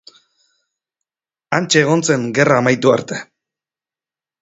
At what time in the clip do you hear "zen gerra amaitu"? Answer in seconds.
2.11-2.97